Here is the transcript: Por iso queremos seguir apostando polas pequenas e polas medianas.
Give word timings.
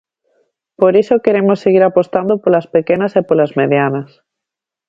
Por 0.79 0.93
iso 1.01 1.23
queremos 1.25 1.61
seguir 1.63 1.83
apostando 1.85 2.33
polas 2.43 2.65
pequenas 2.75 3.11
e 3.19 3.21
polas 3.29 3.51
medianas. 3.59 4.09